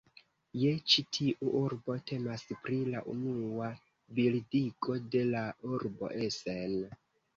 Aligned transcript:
Je 0.59 0.69
ĉi 0.93 1.03
tiu 1.17 1.49
urbo 1.59 1.97
temas 2.11 2.45
pri 2.63 2.79
la 2.93 3.03
unua 3.13 3.69
bildigo 4.21 4.97
de 5.17 5.25
la 5.35 5.45
urbo 5.77 6.11
Essen. 6.31 6.79